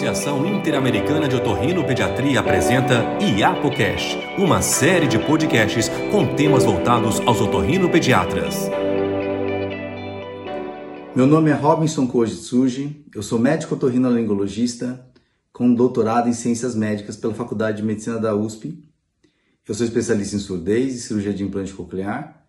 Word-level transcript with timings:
Associação 0.00 0.46
Interamericana 0.46 1.28
de 1.28 1.36
Otorrinopediatria 1.36 2.40
apresenta 2.40 3.02
IAPOCast, 3.20 4.16
uma 4.38 4.62
série 4.62 5.06
de 5.06 5.18
podcasts 5.18 5.90
com 6.10 6.34
temas 6.34 6.64
voltados 6.64 7.20
aos 7.20 7.38
otorrinopediatras. 7.38 8.70
Meu 11.14 11.26
nome 11.26 11.50
é 11.50 11.52
Robinson 11.52 12.06
Kojitsuji, 12.06 13.04
eu 13.14 13.22
sou 13.22 13.38
médico 13.38 13.74
otorrinolaringologista 13.74 15.06
com 15.52 15.74
doutorado 15.74 16.30
em 16.30 16.32
Ciências 16.32 16.74
Médicas 16.74 17.18
pela 17.18 17.34
Faculdade 17.34 17.76
de 17.76 17.82
Medicina 17.82 18.18
da 18.18 18.34
USP. 18.34 18.82
Eu 19.68 19.74
sou 19.74 19.84
especialista 19.84 20.34
em 20.34 20.38
surdez 20.38 20.94
e 20.94 21.00
cirurgia 21.00 21.34
de 21.34 21.44
implante 21.44 21.74
coclear 21.74 22.46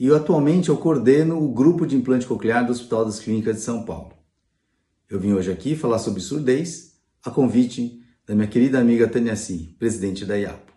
e 0.00 0.08
eu, 0.08 0.16
atualmente 0.16 0.68
eu 0.68 0.76
coordeno 0.76 1.40
o 1.40 1.48
grupo 1.52 1.86
de 1.86 1.94
implante 1.94 2.26
coclear 2.26 2.66
do 2.66 2.72
Hospital 2.72 3.04
das 3.04 3.20
Clínicas 3.20 3.54
de 3.54 3.62
São 3.62 3.84
Paulo. 3.84 4.17
Eu 5.10 5.18
vim 5.18 5.32
hoje 5.32 5.50
aqui 5.50 5.74
falar 5.74 5.98
sobre 5.98 6.20
surdez, 6.20 6.92
a 7.24 7.30
convite 7.30 7.98
da 8.26 8.34
minha 8.34 8.46
querida 8.46 8.78
amiga 8.78 9.08
Tânia 9.08 9.34
Si, 9.36 9.74
presidente 9.78 10.26
da 10.26 10.36
IAPO. 10.36 10.70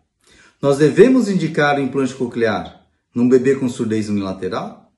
Nós 0.62 0.78
devemos 0.78 1.28
indicar 1.28 1.78
o 1.78 1.82
implante 1.82 2.16
coclear 2.16 2.88
num 3.14 3.28
bebê 3.28 3.56
com 3.58 3.68
surdez 3.68 4.08
unilateral? 4.08 4.90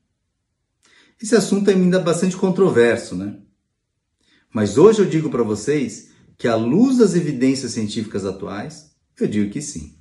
Esse 1.19 1.35
assunto 1.35 1.71
é 1.71 1.73
ainda 1.73 1.99
bastante 1.99 2.37
controverso, 2.37 3.15
né? 3.15 3.39
Mas 4.53 4.77
hoje 4.77 4.99
eu 4.99 5.09
digo 5.09 5.31
para 5.31 5.41
vocês 5.41 6.11
que, 6.37 6.47
à 6.47 6.55
luz 6.55 6.99
das 6.99 7.15
evidências 7.15 7.71
científicas 7.71 8.25
atuais, 8.25 8.91
eu 9.19 9.25
digo 9.25 9.49
que 9.49 9.63
sim. 9.63 9.97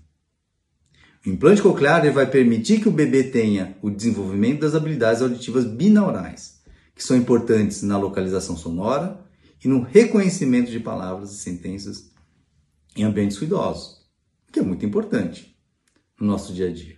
O 1.24 1.30
implante 1.30 1.62
coclear 1.62 2.12
vai 2.12 2.30
permitir 2.30 2.82
que 2.82 2.88
o 2.88 2.92
bebê 2.92 3.24
tenha 3.24 3.78
o 3.80 3.88
desenvolvimento 3.88 4.60
das 4.60 4.74
habilidades 4.74 5.22
auditivas 5.22 5.64
binaurais, 5.64 6.60
que 6.94 7.02
são 7.02 7.16
importantes 7.16 7.82
na 7.82 7.96
localização 7.96 8.58
sonora 8.58 9.21
e 9.64 9.68
no 9.68 9.80
reconhecimento 9.80 10.70
de 10.70 10.80
palavras 10.80 11.32
e 11.32 11.38
sentenças 11.38 12.10
em 12.96 13.04
ambientes 13.04 13.38
ruidosos, 13.38 14.02
que 14.50 14.58
é 14.58 14.62
muito 14.62 14.84
importante 14.84 15.56
no 16.20 16.26
nosso 16.26 16.52
dia 16.52 16.68
a 16.68 16.72
dia. 16.72 16.96